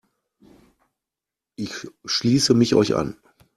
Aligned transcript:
Ich 1.57 1.85
schließe 2.05 2.55
mich 2.55 2.73
euch 2.73 2.95
an. 2.95 3.19